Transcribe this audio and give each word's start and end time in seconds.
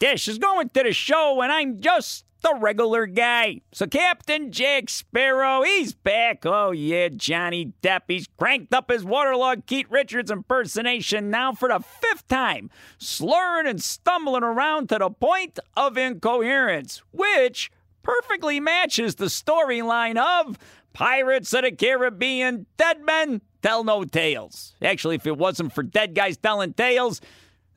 Dish 0.00 0.28
is 0.28 0.38
going 0.38 0.70
to 0.70 0.82
the 0.82 0.92
show, 0.92 1.42
and 1.42 1.52
I'm 1.52 1.78
just 1.78 2.24
the 2.40 2.56
regular 2.58 3.04
guy. 3.04 3.60
So 3.70 3.86
Captain 3.86 4.50
Jack 4.50 4.88
Sparrow, 4.88 5.62
he's 5.62 5.92
back. 5.92 6.46
Oh 6.46 6.70
yeah, 6.70 7.10
Johnny 7.10 7.74
Depp. 7.82 8.04
He's 8.08 8.26
cranked 8.38 8.72
up 8.72 8.90
his 8.90 9.04
waterlogged 9.04 9.66
Keith 9.66 9.88
Richards 9.90 10.30
impersonation 10.30 11.28
now 11.28 11.52
for 11.52 11.68
the 11.68 11.80
fifth 11.80 12.26
time, 12.28 12.70
slurring 12.96 13.66
and 13.66 13.82
stumbling 13.82 14.42
around 14.42 14.88
to 14.88 14.96
the 14.96 15.10
point 15.10 15.58
of 15.76 15.98
incoherence, 15.98 17.02
which 17.12 17.70
perfectly 18.02 18.58
matches 18.58 19.16
the 19.16 19.26
storyline 19.26 20.16
of 20.16 20.58
Pirates 20.94 21.52
of 21.52 21.64
the 21.64 21.72
Caribbean, 21.72 22.64
Dead 22.78 23.04
Men 23.04 23.42
Tell 23.60 23.84
No 23.84 24.04
Tales. 24.04 24.74
Actually, 24.80 25.16
if 25.16 25.26
it 25.26 25.36
wasn't 25.36 25.74
for 25.74 25.82
dead 25.82 26.14
guys 26.14 26.38
telling 26.38 26.72
tales, 26.72 27.20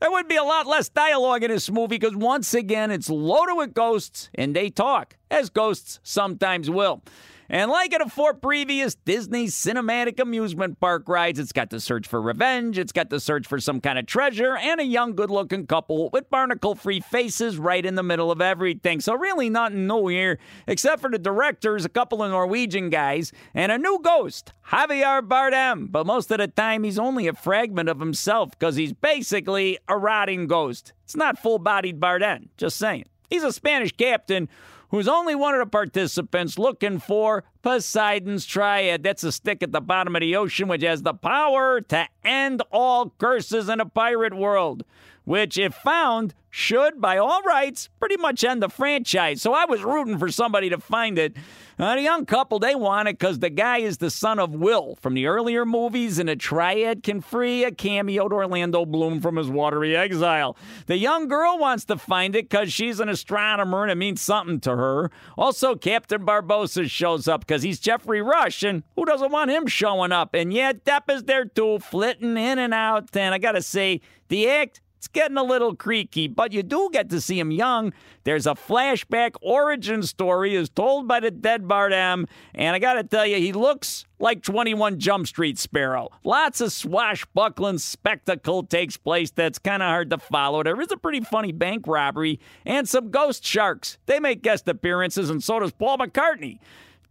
there 0.03 0.11
would 0.11 0.27
be 0.27 0.35
a 0.35 0.43
lot 0.43 0.67
less 0.67 0.89
dialogue 0.89 1.45
in 1.45 1.49
this 1.49 1.71
movie 1.71 1.97
because 1.97 2.13
once 2.13 2.53
again, 2.53 2.91
it's 2.91 3.09
loaded 3.09 3.55
with 3.55 3.73
ghosts 3.73 4.29
and 4.35 4.53
they 4.53 4.69
talk, 4.69 5.15
as 5.31 5.49
ghosts 5.49 6.01
sometimes 6.03 6.69
will. 6.69 7.01
And 7.49 7.69
like 7.69 7.93
in 7.93 8.01
a 8.01 8.09
four 8.09 8.33
previous 8.33 8.95
Disney 8.95 9.47
cinematic 9.47 10.19
amusement 10.19 10.79
park 10.79 11.07
rides, 11.07 11.39
it's 11.39 11.51
got 11.51 11.69
the 11.69 11.79
search 11.79 12.07
for 12.07 12.21
revenge, 12.21 12.77
it's 12.77 12.91
got 12.91 13.09
the 13.09 13.19
search 13.19 13.47
for 13.47 13.59
some 13.59 13.81
kind 13.81 13.99
of 13.99 14.05
treasure, 14.05 14.55
and 14.55 14.79
a 14.79 14.85
young, 14.85 15.13
good 15.13 15.29
looking 15.29 15.67
couple 15.67 16.09
with 16.11 16.29
barnacle 16.29 16.75
free 16.75 16.99
faces 16.99 17.57
right 17.57 17.85
in 17.85 17.95
the 17.95 18.03
middle 18.03 18.31
of 18.31 18.41
everything. 18.41 18.99
So, 19.01 19.15
really, 19.15 19.49
nothing 19.49 19.87
new 19.87 20.07
here, 20.07 20.39
except 20.67 21.01
for 21.01 21.09
the 21.09 21.19
directors, 21.19 21.85
a 21.85 21.89
couple 21.89 22.23
of 22.23 22.31
Norwegian 22.31 22.89
guys, 22.89 23.31
and 23.53 23.71
a 23.71 23.77
new 23.77 23.99
ghost, 24.01 24.53
Javier 24.69 25.21
Bardem. 25.21 25.91
But 25.91 26.05
most 26.05 26.31
of 26.31 26.37
the 26.37 26.47
time, 26.47 26.83
he's 26.83 26.99
only 26.99 27.27
a 27.27 27.33
fragment 27.33 27.89
of 27.89 27.99
himself 27.99 28.51
because 28.51 28.75
he's 28.75 28.93
basically 28.93 29.77
a 29.87 29.97
rotting 29.97 30.47
ghost. 30.47 30.93
It's 31.03 31.15
not 31.15 31.37
full 31.37 31.59
bodied 31.59 31.99
Bardem, 31.99 32.47
just 32.57 32.77
saying. 32.77 33.05
He's 33.29 33.43
a 33.43 33.51
Spanish 33.51 33.91
captain 33.91 34.47
who's 34.93 35.07
only 35.07 35.33
one 35.33 35.55
of 35.55 35.59
the 35.59 35.65
participants 35.65 36.59
looking 36.59 36.99
for 36.99 37.43
Poseidon's 37.63 38.45
Trident. 38.45 39.01
That's 39.03 39.23
a 39.23 39.31
stick 39.31 39.63
at 39.63 39.71
the 39.71 39.81
bottom 39.81 40.15
of 40.15 40.19
the 40.19 40.35
ocean, 40.35 40.67
which 40.67 40.83
has 40.83 41.01
the 41.01 41.13
power 41.13 41.81
to 41.81 42.07
end 42.23 42.61
all 42.71 43.09
curses 43.17 43.69
in 43.69 43.79
a 43.79 43.85
pirate 43.85 44.35
world, 44.35 44.83
which, 45.23 45.57
if 45.57 45.73
found, 45.73 46.35
should, 46.49 47.01
by 47.01 47.17
all 47.17 47.41
rights, 47.41 47.89
pretty 47.99 48.17
much 48.17 48.43
end 48.43 48.61
the 48.61 48.69
franchise. 48.69 49.41
So 49.41 49.53
I 49.53 49.65
was 49.65 49.81
rooting 49.83 50.19
for 50.19 50.29
somebody 50.29 50.69
to 50.69 50.77
find 50.77 51.17
it. 51.17 51.35
Uh, 51.79 51.95
the 51.95 52.01
young 52.01 52.27
couple, 52.27 52.59
they 52.59 52.75
want 52.75 53.09
it 53.09 53.17
because 53.17 53.39
the 53.39 53.49
guy 53.49 53.79
is 53.79 53.97
the 53.97 54.11
son 54.11 54.37
of 54.37 54.51
Will 54.53 54.95
from 55.01 55.15
the 55.15 55.25
earlier 55.25 55.65
movies, 55.65 56.19
and 56.19 56.29
a 56.29 56.35
trident 56.35 57.01
can 57.01 57.21
free 57.21 57.63
a 57.63 57.71
cameoed 57.71 58.31
Orlando 58.31 58.85
Bloom 58.85 59.19
from 59.19 59.37
his 59.37 59.49
watery 59.49 59.95
exile. 59.95 60.55
The 60.85 60.97
young 60.97 61.27
girl 61.27 61.57
wants 61.57 61.85
to 61.85 61.97
find 61.97 62.35
it 62.35 62.47
because 62.47 62.71
she's 62.71 62.99
an 62.99 63.09
astronomer 63.09 63.81
and 63.81 63.91
it 63.91 63.95
means 63.95 64.21
something 64.21 64.59
to 64.59 64.75
her. 64.75 65.09
Also, 65.35 65.73
Captain 65.75 66.23
Barbossa 66.23 66.87
shows 66.87 67.27
up 67.27 67.41
because 67.53 67.61
he's 67.61 67.79
Geoffrey 67.79 68.19
Rush, 68.19 68.63
and 68.63 68.81
who 68.95 69.05
doesn't 69.05 69.31
want 69.31 69.51
him 69.51 69.67
showing 69.67 70.11
up? 70.11 70.33
And 70.33 70.51
yeah, 70.51 70.73
Depp 70.73 71.13
is 71.13 71.25
there 71.25 71.45
too, 71.45 71.77
flitting 71.77 72.35
in 72.35 72.57
and 72.57 72.73
out. 72.73 73.15
And 73.15 73.31
I 73.31 73.37
got 73.37 73.51
to 73.51 73.61
say, 73.61 74.01
the 74.29 74.49
act 74.49 74.81
it's 75.03 75.09
getting 75.09 75.35
a 75.35 75.43
little 75.43 75.75
creaky, 75.75 76.29
but 76.29 76.53
you 76.53 76.63
do 76.63 76.89
get 76.93 77.09
to 77.09 77.19
see 77.19 77.37
him 77.37 77.51
young. 77.51 77.91
There's 78.23 78.47
a 78.47 78.51
flashback 78.51 79.31
origin 79.41 80.01
story 80.01 80.55
is 80.55 80.69
told 80.69 81.09
by 81.09 81.19
the 81.19 81.29
dead 81.29 81.63
Bardem, 81.63 82.25
and 82.55 82.73
I 82.73 82.79
got 82.79 82.93
to 82.93 83.03
tell 83.03 83.25
you, 83.25 83.35
he 83.35 83.51
looks 83.51 84.05
like 84.17 84.43
21 84.43 84.99
Jump 84.99 85.27
Street 85.27 85.59
Sparrow. 85.59 86.07
Lots 86.23 86.61
of 86.61 86.71
swashbuckling 86.71 87.79
spectacle 87.79 88.63
takes 88.63 88.95
place 88.95 89.29
that's 89.29 89.59
kind 89.59 89.83
of 89.83 89.89
hard 89.89 90.09
to 90.11 90.19
follow. 90.19 90.63
There 90.63 90.79
is 90.79 90.91
a 90.93 90.97
pretty 90.97 91.19
funny 91.19 91.51
bank 91.51 91.85
robbery 91.85 92.39
and 92.65 92.87
some 92.87 93.11
ghost 93.11 93.45
sharks. 93.45 93.97
They 94.05 94.21
make 94.21 94.41
guest 94.41 94.69
appearances, 94.69 95.29
and 95.29 95.43
so 95.43 95.59
does 95.59 95.73
Paul 95.73 95.97
McCartney. 95.97 96.59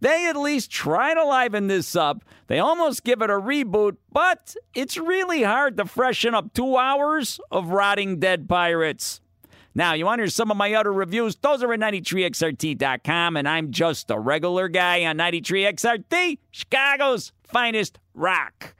They 0.03 0.27
at 0.27 0.35
least 0.35 0.69
try 0.69 1.13
to 1.13 1.23
liven 1.23 1.67
this 1.67 1.95
up. 1.95 2.25
They 2.47 2.59
almost 2.59 3.05
give 3.05 3.21
it 3.21 3.29
a 3.29 3.39
reboot, 3.39 3.95
but 4.11 4.53
it's 4.73 4.97
really 4.97 5.43
hard 5.43 5.77
to 5.77 5.85
freshen 5.85 6.35
up 6.35 6.53
two 6.53 6.75
hours 6.75 7.39
of 7.49 7.69
rotting 7.69 8.19
dead 8.19 8.49
pirates. 8.49 9.21
Now, 9.73 9.93
you 9.93 10.03
want 10.03 10.19
to 10.19 10.23
hear 10.23 10.29
some 10.29 10.51
of 10.51 10.57
my 10.57 10.73
other 10.73 10.91
reviews? 10.91 11.37
Those 11.37 11.63
are 11.63 11.71
at 11.71 11.79
93XRT.com, 11.79 13.37
and 13.37 13.47
I'm 13.47 13.71
just 13.71 14.11
a 14.11 14.19
regular 14.19 14.67
guy 14.67 15.05
on 15.05 15.17
93XRT, 15.17 16.37
Chicago's 16.51 17.31
finest 17.45 17.97
rock. 18.13 18.75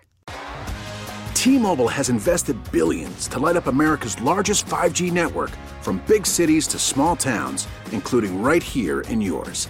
T 1.35 1.57
Mobile 1.57 1.88
has 1.88 2.09
invested 2.09 2.57
billions 2.73 3.29
to 3.29 3.39
light 3.39 3.56
up 3.56 3.67
America's 3.67 4.19
largest 4.19 4.66
5G 4.66 5.09
network 5.09 5.51
from 5.79 6.03
big 6.06 6.25
cities 6.25 6.67
to 6.67 6.78
small 6.78 7.16
towns, 7.16 7.66
including 7.94 8.44
right 8.44 8.62
here 8.62 9.01
in 9.07 9.22
yours. 9.22 9.69